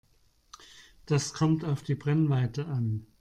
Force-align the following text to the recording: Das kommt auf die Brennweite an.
Das 1.05 1.31
kommt 1.35 1.63
auf 1.63 1.83
die 1.83 1.93
Brennweite 1.93 2.65
an. 2.65 3.05